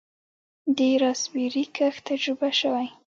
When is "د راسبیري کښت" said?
0.77-2.01